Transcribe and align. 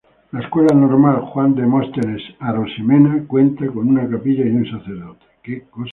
La 0.31 0.39
Escuela 0.39 0.73
Normal 0.75 1.19
Juan 1.25 1.53
Demóstenes 1.53 2.23
Arosemena 2.39 3.23
cuenta 3.27 3.67
con 3.67 3.87
una 3.87 4.09
capilla 4.09 4.43
y 4.43 4.49
un 4.49 4.65
sacerdote. 4.65 5.25